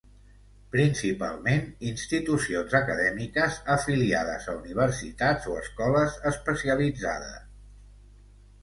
Principalment 0.75 1.67
institucions 1.89 2.73
acadèmiques 2.81 3.61
afiliades 3.75 4.49
a 4.55 4.57
universitats 4.63 5.49
o 5.53 5.61
escoles 5.61 6.19
especialitzades. 6.33 7.43